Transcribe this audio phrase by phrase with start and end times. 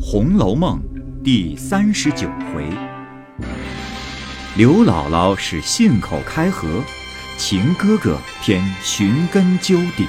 [0.00, 0.80] 红楼梦》
[1.24, 2.70] 第三十九回，
[4.56, 6.84] 刘姥姥是信口开河，
[7.36, 10.06] 秦哥哥偏寻根究底。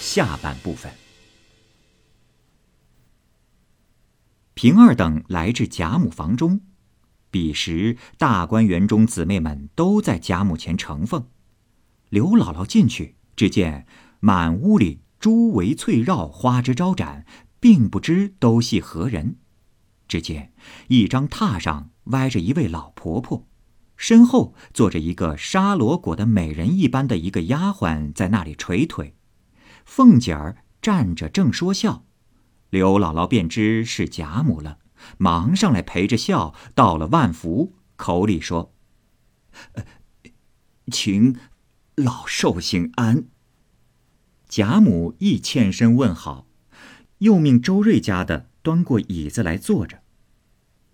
[0.00, 0.92] 下半部分，
[4.54, 6.60] 平儿等来至贾母房中，
[7.30, 11.28] 彼时大观园中姊妹们都在贾母前承奉。
[12.08, 13.86] 刘姥姥进去，只见
[14.18, 15.03] 满屋里。
[15.24, 17.24] 珠围翠绕，花枝招展，
[17.58, 19.36] 并不知都系何人。
[20.06, 20.52] 只见
[20.88, 23.48] 一张榻上歪着一位老婆婆，
[23.96, 29.16] 身后坐着一个沙罗裹的美人一般的一个丫鬟，在那里捶腿。
[29.86, 32.04] 凤姐儿站着正说笑，
[32.68, 34.78] 刘姥姥便知是贾母了，
[35.16, 38.74] 忙上来陪着笑，道了万福，口里说
[40.92, 41.34] ：“请
[41.94, 43.28] 老寿星安。”
[44.54, 46.46] 贾母亦欠身问好，
[47.18, 50.04] 又命周瑞家的端过椅子来坐着。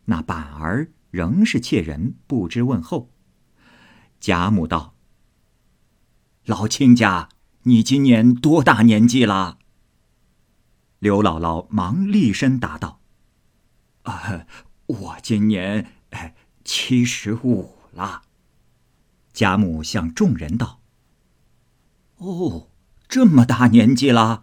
[0.06, 3.10] 那板儿仍是怯人，不知问候。
[4.18, 4.94] 贾母道
[6.46, 7.28] ：“老亲家，
[7.64, 9.58] 你今年多大年纪了？”
[10.98, 13.02] 刘姥姥忙立身答道
[14.04, 14.46] ：“啊，
[14.86, 15.92] 我今年
[16.64, 18.22] 七十五了。”
[19.34, 20.80] 贾母向众人道
[22.16, 22.68] ：“哦。”
[23.10, 24.42] 这么大年纪了，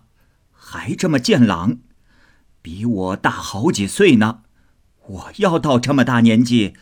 [0.52, 1.78] 还这么健朗，
[2.62, 4.42] 比我大好几岁呢。
[5.06, 6.74] 我要到这么大年纪，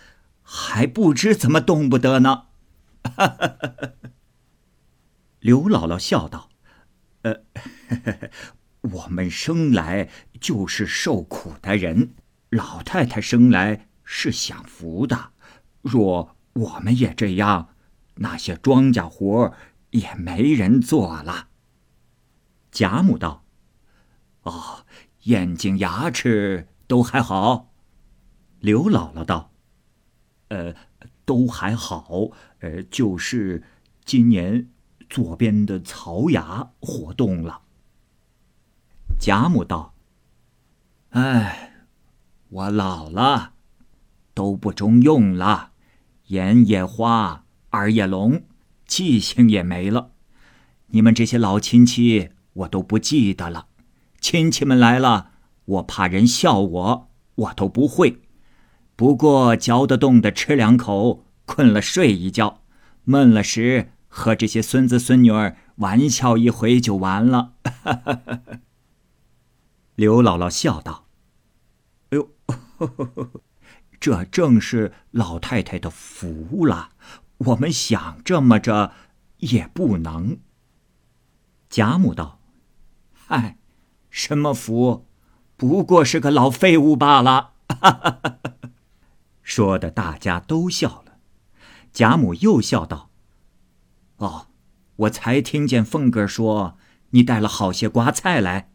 [0.41, 2.45] 还不知怎么动不得呢。
[5.39, 6.50] 刘姥姥笑道
[7.22, 7.41] ：“呃，
[8.81, 10.09] 我们生来
[10.41, 12.16] 就是受苦的人，
[12.50, 15.33] 老太太生来是享福的。
[15.83, 17.69] 若我们也这样，
[18.16, 19.53] 那些庄稼活
[19.91, 21.50] 也没人做了。”
[22.76, 23.45] 贾母道
[24.44, 24.86] ：“哦，
[25.23, 27.72] 眼睛、牙齿都还好。”
[28.59, 29.54] 刘姥姥道
[30.50, 30.76] ：“呃，
[31.24, 33.64] 都还好，呃，就是
[34.03, 34.69] 今年
[35.09, 37.62] 左边的槽牙活动了。”
[39.18, 39.96] 贾母道
[41.12, 41.75] ：“哎，
[42.50, 43.53] 我老了，
[44.34, 45.72] 都不中用了，
[46.25, 48.44] 眼也花，耳也聋，
[48.85, 50.12] 记性也没了。
[50.88, 53.67] 你们这些老亲戚。”我都不记得了，
[54.19, 55.31] 亲戚们来了，
[55.66, 58.21] 我怕人笑我，我都不会。
[58.95, 62.61] 不过嚼得动的吃两口，困了睡一觉，
[63.03, 67.55] 闷了时和这些孙子孙女儿玩笑一回就完了。
[69.95, 71.07] 刘姥姥笑道
[72.11, 72.29] ：“哎呦，
[73.99, 76.91] 这正是老太太的福了，
[77.39, 78.93] 我们想这么着
[79.39, 80.37] 也不能。”
[81.69, 82.39] 贾母道。
[83.28, 83.58] 嗨，
[84.12, 85.08] 什么福？
[85.58, 87.53] 不过是个老废物罢了。
[89.41, 91.18] 说的大家都笑了。
[91.91, 93.09] 贾母又笑道
[94.18, 94.47] ：“哦，
[94.97, 96.78] 我才听见凤哥说
[97.12, 98.69] 你带了好些瓜菜来，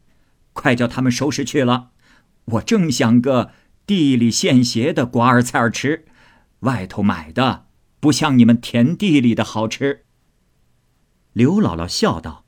[0.52, 1.90] 快叫他们收拾去了。
[2.46, 3.52] 我正想个
[3.86, 6.06] 地里现结的瓜儿菜儿吃，
[6.60, 7.66] 外头买的
[8.00, 10.06] 不像你们田地里的好吃。”
[11.34, 12.44] 刘姥姥笑道：“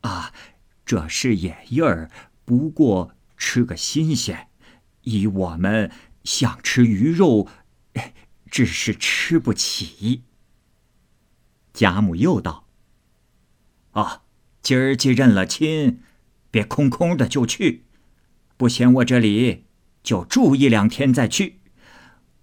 [0.00, 0.32] 啊。”
[0.90, 2.10] 这是野意儿，
[2.44, 4.48] 不过吃个新鲜。
[5.02, 5.88] 以我们
[6.24, 7.46] 想吃鱼肉，
[8.50, 10.24] 只是吃不起。
[11.72, 12.66] 贾母又道
[13.94, 14.22] ：“啊，
[14.62, 16.00] 今儿既认了亲，
[16.50, 17.84] 别空空的就去，
[18.56, 19.66] 不嫌我这里
[20.02, 21.60] 就住一两天再去。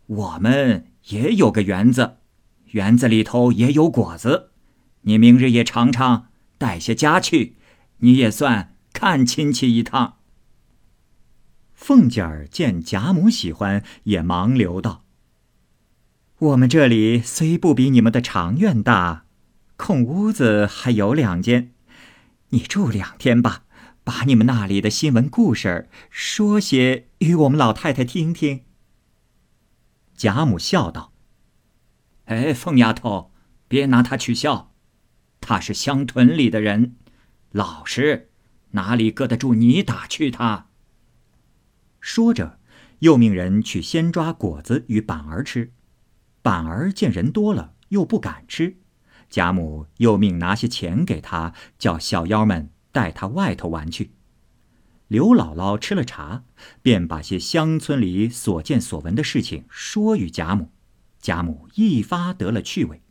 [0.05, 2.19] 我们也有个园子，
[2.67, 4.51] 园子里头也有果子，
[5.01, 7.57] 你明日也尝尝，带些家去。”
[7.99, 10.17] 你也算看亲戚一趟。
[11.73, 15.03] 凤姐儿见贾母喜欢，也忙留道
[16.39, 19.25] ：“我们这里虽不比你们的长院大，
[19.75, 21.71] 空屋子还有两间，
[22.49, 23.63] 你住两天吧，
[24.03, 28.63] 把你们那里的新闻故事说些与我们老太太听听。”
[30.17, 31.13] 贾母笑道
[32.25, 33.31] ：“哎，凤丫头，
[33.67, 34.73] 别拿她取笑，
[35.39, 36.95] 她是乡屯里的人。”
[37.57, 38.29] 老实，
[38.73, 40.67] 哪里搁得住你打趣他？
[41.99, 42.59] 说着，
[42.99, 45.73] 又命人去先抓果子与板儿吃。
[46.43, 48.77] 板儿见人多了，又不敢吃。
[49.27, 54.11] 贾母又命拿些钱给他，叫小妖们带他外头玩去。
[55.07, 56.43] 刘姥姥吃了茶，
[56.83, 60.71] 便把些乡村里所见所闻的事情说与贾母。
[61.19, 63.01] 贾母一发得了趣味。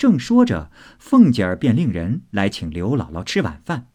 [0.00, 3.88] 正说着，凤姐儿便令人来请刘姥姥吃晚饭。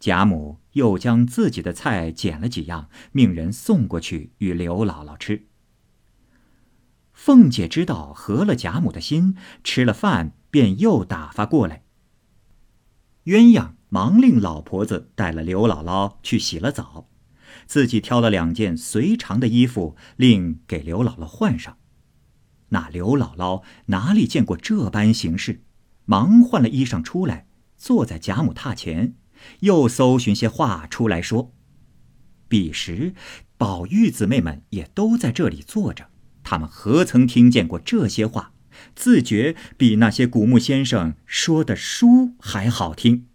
[0.00, 5.48] 贾母又将自己的菜捡了几样，命人送过去与刘姥姥吃。
[7.12, 11.82] 凤姐知道合了贾母的心，吃了饭便又打发过来。
[13.26, 17.10] 鸳鸯忙令老婆子带了刘姥姥去洗了澡，
[17.66, 21.76] 自己挑了两件随常的衣服，令给刘姥姥换上。
[22.72, 25.62] 那刘姥姥哪里见过这般形式，
[26.06, 27.46] 忙换了衣裳出来，
[27.76, 29.14] 坐在贾母榻前，
[29.60, 31.52] 又搜寻些话出来说。
[32.48, 33.14] 彼时，
[33.58, 36.08] 宝玉姊妹们也都在这里坐着。
[36.42, 38.52] 他们何曾听见过这些话？
[38.96, 43.26] 自觉比那些古墓先生说的书还好听。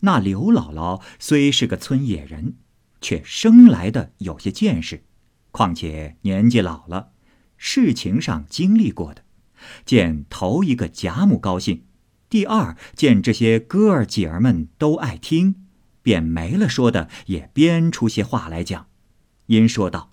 [0.00, 2.54] 那刘姥姥虽是个村野人，
[3.00, 5.02] 却生来的有些见识，
[5.50, 7.10] 况且年纪老了，
[7.58, 9.22] 事情上经历过的，
[9.84, 11.84] 见头一个贾母高兴，
[12.30, 15.66] 第二见这些哥儿姐儿们都爱听，
[16.02, 18.86] 便没了说的，也编出些话来讲。
[19.46, 20.12] 因说道。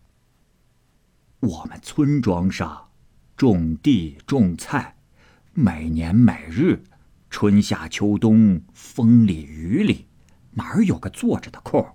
[1.41, 2.89] 我们村庄上
[3.37, 4.95] 种地种菜，
[5.53, 6.81] 每年每日，
[7.29, 10.07] 春夏秋冬，风里雨里，
[10.51, 11.85] 哪儿有个坐着的空？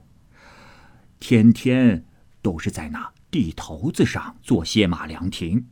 [1.18, 2.04] 天天
[2.40, 5.68] 都是在那地头子上做歇马凉亭，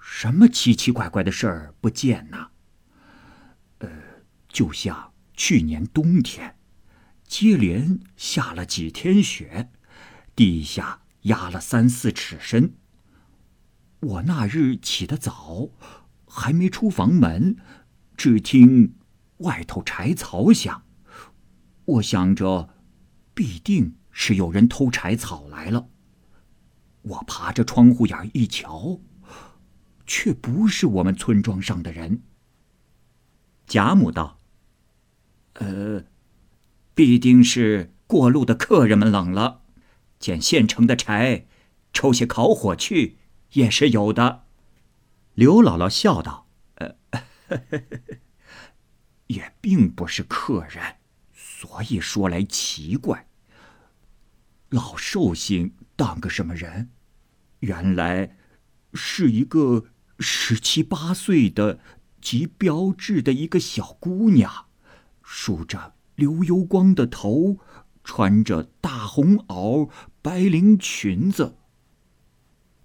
[0.00, 2.48] 什么奇奇怪怪的事儿不见呐？
[3.78, 3.88] 呃，
[4.48, 6.56] 就像去年冬天，
[7.26, 9.70] 接连下了几天雪，
[10.34, 12.74] 地下压了三四尺深。
[14.00, 15.68] 我那日起得早，
[16.26, 17.56] 还没出房门，
[18.16, 18.96] 只听
[19.38, 20.82] 外头柴草响。
[21.84, 22.70] 我想着，
[23.34, 25.89] 必定是有人偷柴草来了。
[27.02, 29.00] 我爬着窗户眼一瞧，
[30.06, 32.22] 却不是我们村庄上的人。
[33.66, 34.38] 贾母道
[35.54, 36.04] ：“呃，
[36.94, 39.62] 必定是过路的客人们冷了，
[40.18, 41.46] 捡现成的柴，
[41.92, 43.18] 抽些烤火去。”
[43.54, 44.44] 也是有的，
[45.34, 46.46] 刘姥姥笑道
[46.78, 46.94] ：“呃，
[49.26, 50.98] 也并不是客人，
[51.32, 53.26] 所以说来奇怪。
[54.68, 56.88] 老寿星当个什么人？
[57.58, 58.34] 原来
[58.94, 59.84] 是一个
[60.18, 61.78] 十七八岁的
[62.22, 64.50] 极标致的一个小姑娘，
[65.22, 67.58] 梳着溜油光的头，
[68.02, 69.90] 穿着大红袄、
[70.22, 71.58] 白绫裙子。”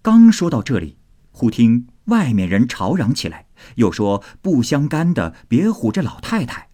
[0.03, 0.97] 刚说到这里，
[1.31, 6.67] 忽听外面人吵嚷起来，又说不相干的，别唬着老太太。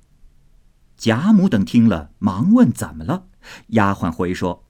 [0.98, 3.28] 贾母等听了，忙问怎么了。
[3.68, 4.66] 丫鬟回说：“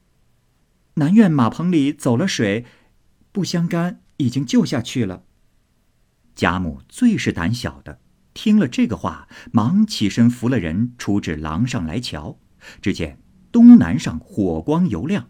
[0.96, 2.66] 南院马棚里走了水，
[3.32, 5.24] 不相干已经救下去了。”
[6.36, 8.00] 贾母最是胆小的，
[8.34, 12.40] 听了这个话，忙起身扶了人出至廊上来瞧，
[12.82, 13.20] 只见
[13.52, 15.28] 东南上火光油亮。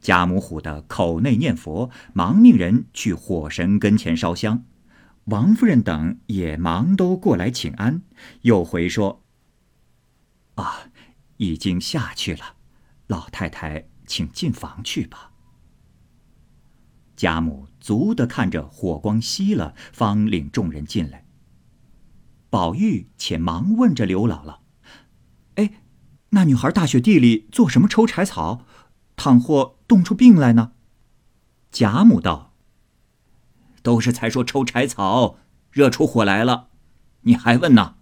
[0.00, 4.64] 贾母唬得口内念佛，忙命人去火神跟前烧香。
[5.26, 8.02] 王夫人等也忙都过来请安，
[8.40, 9.22] 又回说
[10.56, 10.90] ：“啊，
[11.36, 12.56] 已经下去了，
[13.06, 15.32] 老太太请进房去吧。”
[17.16, 21.24] 贾母足的看着火光熄了，方领众人进来。
[22.50, 24.58] 宝玉且忙问着刘姥姥
[25.56, 25.80] ：“哎，
[26.30, 28.66] 那女孩大雪地里做什么抽柴草？”
[29.16, 30.72] 倘或冻出病来呢？
[31.70, 32.52] 贾母道
[33.82, 35.38] ：“都是才说抽柴草
[35.70, 36.68] 热出火来了，
[37.22, 37.96] 你还问呢？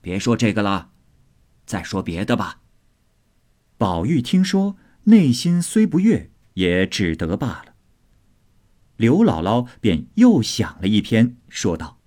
[0.00, 0.92] 别说这个了，
[1.66, 2.60] 再说别的吧。”
[3.76, 4.76] 宝玉听说，
[5.10, 7.74] 内心虽不悦，也只得罢了。
[8.96, 11.98] 刘姥姥便又想了一篇，说道：“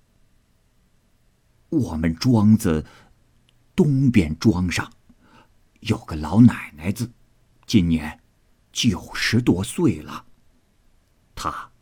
[1.68, 2.86] 我们庄子
[3.76, 4.90] 东边庄上
[5.80, 7.12] 有个老奶奶子。”
[7.66, 8.20] 今年
[8.72, 10.24] 九十多岁了，
[11.34, 11.72] 她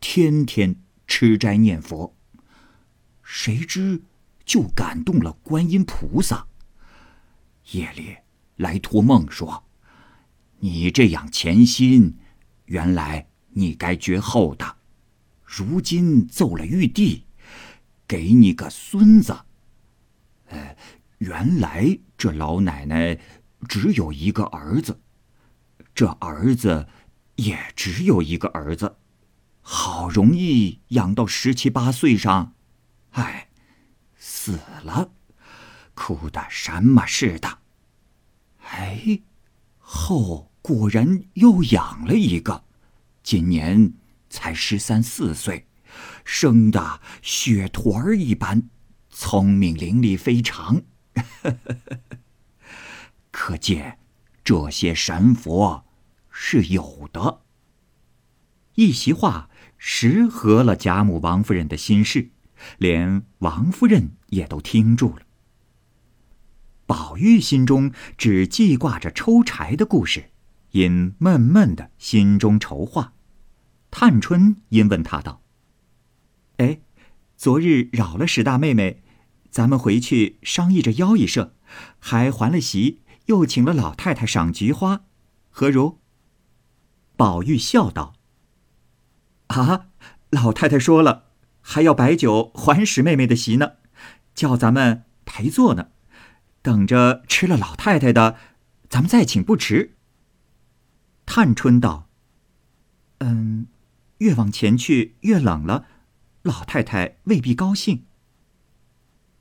[0.00, 2.16] 天天吃斋念佛，
[3.22, 4.02] 谁知
[4.46, 6.46] 就感动了观音菩萨。
[7.72, 8.16] 夜里
[8.56, 9.64] 来托梦说
[10.60, 12.16] ：“你这样潜心，
[12.66, 14.76] 原来你该绝后的，
[15.42, 17.26] 如今奏了玉帝，
[18.06, 19.36] 给你个孙子。
[20.46, 20.76] 呃，
[21.18, 23.18] 原来这老奶奶
[23.68, 25.00] 只有一个儿子。”
[25.92, 26.88] 这儿子
[27.36, 28.96] 也只有一个儿子，
[29.60, 32.54] 好容易养到十七八岁上，
[33.10, 33.48] 哎，
[34.16, 35.12] 死了，
[35.94, 37.58] 哭的什么似的。
[38.70, 39.20] 哎，
[39.78, 42.62] 后果然又养了一个，
[43.24, 43.94] 今年
[44.28, 45.66] 才十三四岁，
[46.24, 48.68] 生的雪团儿一般，
[49.08, 50.82] 聪明伶俐非常。
[53.32, 53.98] 可见
[54.44, 55.84] 这些神佛
[56.30, 57.40] 是有的。
[58.76, 62.30] 一席话实合了贾母、王夫人的心事，
[62.78, 65.22] 连王夫人也都听住了。
[66.86, 70.30] 宝玉心中只记挂着抽柴的故事，
[70.72, 73.14] 因闷闷的心中筹划。
[73.90, 75.42] 探春因问他道
[76.58, 76.80] ：“哎，
[77.36, 79.02] 昨日扰了史大妹妹，
[79.50, 81.54] 咱们回去商议着邀一社，
[81.98, 85.02] 还还了席，又请了老太太赏菊花，
[85.48, 85.98] 何如？”
[87.16, 88.14] 宝玉笑道
[89.48, 89.88] ：“啊，
[90.30, 91.24] 老太太说了，
[91.60, 93.72] 还要摆酒还史妹妹的席呢，
[94.34, 95.88] 叫咱们陪坐呢，
[96.62, 98.36] 等着吃了老太太的，
[98.88, 99.96] 咱们再请不迟。”
[101.32, 102.08] 探春道
[103.18, 103.68] ：“嗯。”
[104.18, 105.86] 越往前去越冷了，
[106.42, 108.04] 老太太未必高兴。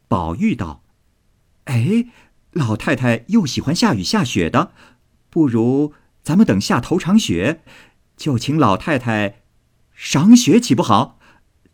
[0.07, 0.83] 宝玉道
[1.65, 2.05] ：“哎，
[2.51, 4.71] 老太太又喜欢下雨下雪的，
[5.29, 5.93] 不如
[6.23, 7.61] 咱们等下头场雪，
[8.15, 9.41] 就请老太太
[9.93, 11.19] 赏雪，岂不好？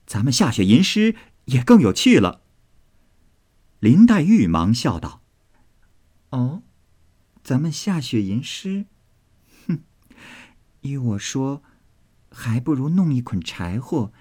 [0.07, 2.41] 咱们下雪吟诗也更有趣了。”
[3.79, 5.21] 林黛玉忙笑道
[6.31, 6.63] ：“哦，
[7.43, 8.87] 咱们下雪吟诗，
[10.85, 11.63] 依我说。”
[12.37, 14.11] 还不如弄一捆柴火，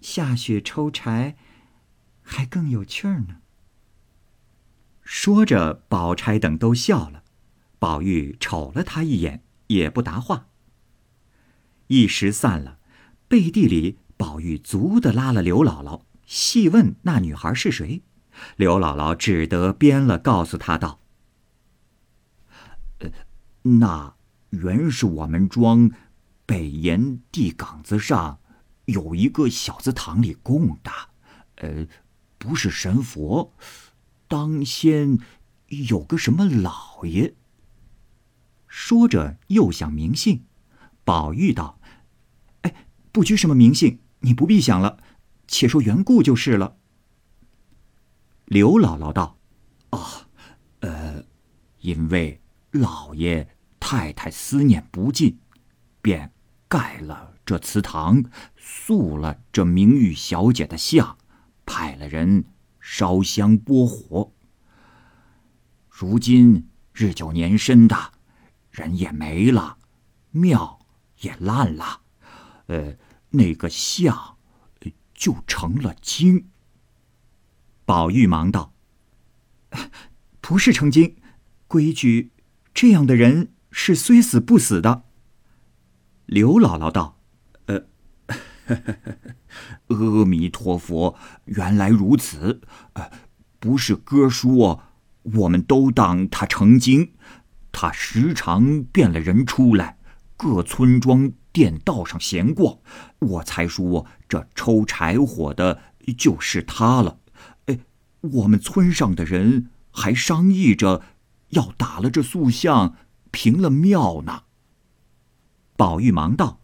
[0.00, 1.36] 下雪抽柴，
[2.22, 3.42] 还更有趣儿呢。
[5.02, 7.24] 说着，宝钗等都笑了，
[7.78, 10.46] 宝玉瞅了他一眼，也不答话。
[11.88, 12.78] 一时散了，
[13.28, 18.02] 背地里，宝玉足的拉了刘姥姥，细问那女孩是谁。
[18.56, 21.00] 刘姥姥只得编了，告诉他道：“，
[23.60, 24.14] 那
[24.50, 25.90] 原是我们庄。”
[26.48, 28.40] 北沿地岗子上
[28.86, 30.90] 有一个小祠堂里供的，
[31.56, 31.86] 呃，
[32.38, 33.52] 不是神佛，
[34.26, 35.18] 当先
[35.66, 37.34] 有个什么老爷。
[38.66, 40.46] 说着又想名姓，
[41.04, 41.78] 宝玉道
[42.62, 44.96] ：“哎，不拘什么名姓，你不必想了，
[45.46, 46.78] 且说缘故就是了。”
[48.46, 49.38] 刘姥姥道
[49.92, 50.00] ：“哦，
[50.80, 51.22] 呃，
[51.80, 52.40] 因为
[52.70, 55.38] 老爷太太思念不尽，
[56.00, 56.32] 便。”
[56.68, 58.24] 盖了这祠堂，
[58.56, 61.16] 塑了这明玉小姐的像，
[61.64, 62.44] 派了人
[62.78, 64.32] 烧香拨火。
[65.88, 68.12] 如今日久年深的，
[68.70, 69.78] 人也没了，
[70.30, 70.86] 庙
[71.20, 72.02] 也烂了，
[72.66, 72.96] 呃，
[73.30, 74.36] 那个像
[75.14, 76.50] 就成了精。
[77.86, 78.74] 宝玉忙道
[80.42, 81.16] ：“不是成精，
[81.66, 82.30] 规矩
[82.74, 85.04] 这样的人是虽死不死的。”
[86.28, 87.16] 刘姥姥道
[87.64, 87.86] ：“呃，
[89.88, 91.16] 阿弥陀佛，
[91.46, 92.60] 原来如此。
[92.92, 93.10] 呃，
[93.58, 94.82] 不是哥说，
[95.22, 97.12] 我们都当他成精。
[97.72, 99.96] 他时常变了人出来，
[100.36, 102.76] 各村庄店道上闲逛，
[103.20, 105.80] 我才说这抽柴火的
[106.18, 107.20] 就是他了。
[107.64, 107.78] 哎，
[108.20, 111.00] 我们村上的人还商议着，
[111.48, 112.96] 要打了这塑像，
[113.30, 114.42] 平了庙呢。”
[115.78, 116.60] 宝玉忙道：“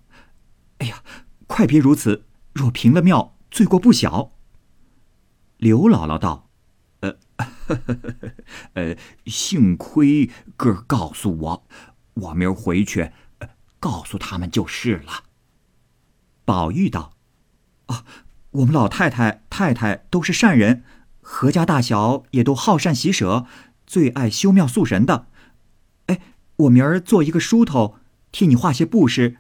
[0.79, 1.05] 哎呀，
[1.47, 2.25] 快别如此！
[2.53, 4.33] 若平了庙，罪过不小。”
[5.57, 6.51] 刘姥姥道
[6.99, 7.47] ：“呃，呵
[7.87, 8.33] 呵
[8.73, 11.67] 呃，幸亏哥告诉我，
[12.15, 13.13] 我明儿回去
[13.79, 15.23] 告诉他们就是了。”
[16.45, 17.13] 宝玉道
[17.87, 18.05] ：“啊，
[18.51, 20.83] 我们老太太、太太都是善人，
[21.21, 23.47] 何家大小也都好善喜舍，
[23.87, 25.29] 最爱修庙塑神的。
[26.07, 26.21] 哎，
[26.57, 27.99] 我明儿做一个梳头。”
[28.35, 29.37] 替你画些布施，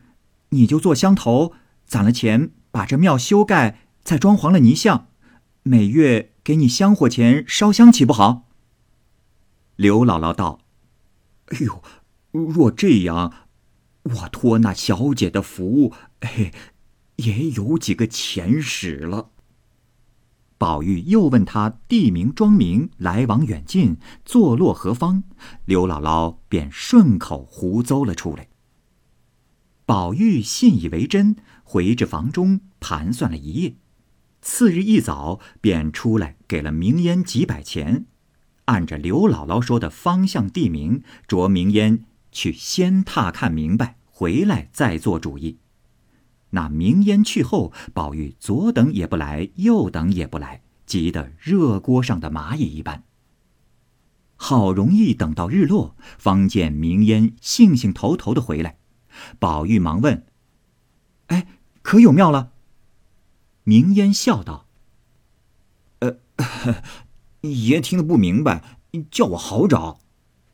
[0.50, 1.52] 你就做香头，
[1.84, 5.08] 攒了钱把这庙修盖，再装潢了泥像，
[5.64, 8.46] 每月给你香火钱烧香，岂不好？
[9.74, 10.60] 刘姥姥道
[11.50, 11.82] ：“哎呦，
[12.30, 13.32] 若这样，
[14.04, 16.52] 我托那小姐的福，嘿，
[17.16, 19.30] 也有几个钱使了。”
[20.56, 25.24] 宝玉又问他地名、庄名、来往远近、坐落何方，
[25.64, 28.46] 刘姥姥便顺口胡诌了出来。
[29.86, 33.76] 宝玉信以为真，回至房中盘算了一夜。
[34.40, 38.06] 次日一早便出来，给了明烟几百钱，
[38.66, 45.58] 按着刘姥姥说的方向地名，着明烟去先踏看明白，回来再做主意。
[46.50, 53.04] 那明烟去后，宝玉左等也不来，右等也不来，急得热锅上的蚂蚁一般。
[54.36, 58.78] 好容易等到日落，方见明烟兴兴头头的回来。
[59.38, 60.26] 宝玉忙问
[61.28, 61.46] ：“哎，
[61.82, 62.52] 可有庙了？”
[63.64, 64.66] 明烟笑道
[66.00, 66.18] ：“呃，
[67.42, 68.78] 爷听得不明白，
[69.10, 70.00] 叫我好找。”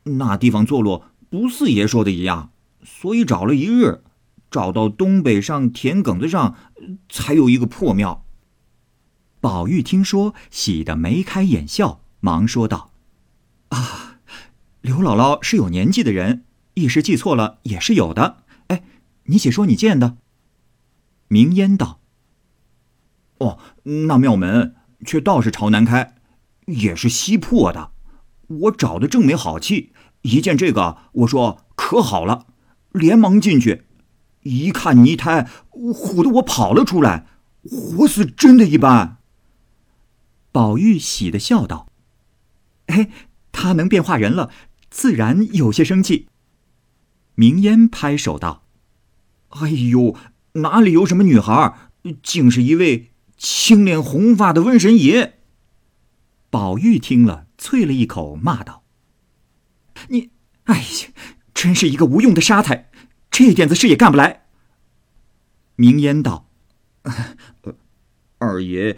[0.03, 2.51] 那地方坐落不四爷说的一样，
[2.83, 4.03] 所以找了一日，
[4.49, 6.55] 找到东北上田埂子上，
[7.09, 8.25] 才有一个破庙。
[9.39, 12.91] 宝玉听说，喜得眉开眼笑，忙说道
[13.69, 14.19] ：“啊，
[14.81, 18.40] 刘姥姥是有年纪的人，一时记错了也是有的。
[19.23, 20.17] 你且说你见的。”
[21.27, 21.99] 明烟道
[23.39, 24.75] ：“哦，那庙门
[25.05, 26.15] 却倒是朝南开，
[26.65, 27.91] 也是西破的。
[28.47, 32.47] 我找的正没好气，一见这个，我说可好了，
[32.91, 33.85] 连忙进去，
[34.41, 37.27] 一看泥胎，唬得我跑了出来，
[37.63, 39.17] 活似真的一般。”
[40.51, 41.87] 宝玉喜的笑道
[42.87, 43.09] ：“哎，
[43.53, 44.51] 他能变化人了，
[44.89, 46.27] 自然有些生气。”
[47.35, 48.60] 明烟拍手道
[49.51, 50.15] ：“哎呦，
[50.53, 51.75] 哪里有什么女孩，
[52.23, 55.39] 竟是一位青脸红发的瘟神爷。”
[56.49, 58.83] 宝玉听了，啐了一口，骂道
[60.09, 60.29] ：“你，
[60.63, 60.83] 哎呀，
[61.53, 62.89] 真是一个无用的沙才，
[63.29, 64.45] 这点子事也干不来。”
[65.77, 66.49] 明烟道
[68.39, 68.97] ：“二爷。”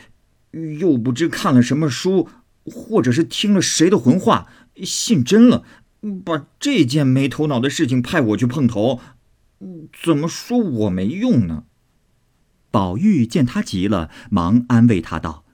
[0.78, 2.30] 又不知看了什么书，
[2.66, 4.48] 或者是听了谁的魂话，
[4.84, 5.64] 信真了，
[6.24, 9.00] 把这件没头脑的事情派我去碰头，
[9.92, 11.66] 怎么说我没用呢？
[12.72, 15.46] 宝玉见他急了，忙安慰他道：“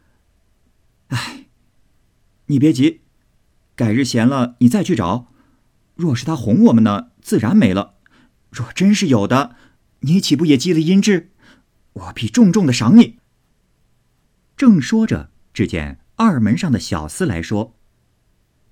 [1.10, 1.48] 哎，
[2.46, 3.02] 你别急，
[3.76, 5.28] 改日闲了你再去找。
[5.96, 7.96] 若是他哄我们呢，自然没了；
[8.50, 9.56] 若真是有的，
[10.00, 11.32] 你岂不也积了阴质？
[11.92, 13.20] 我必重重的赏你。”
[14.56, 17.76] 正说着，只见二门上的小厮来说：“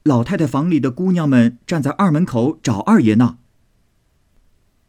[0.03, 3.39] 老太太房里的姑娘们站在二门口找二爷呢。”